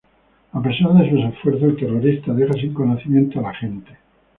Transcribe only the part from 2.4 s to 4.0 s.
sin conocimiento al agente.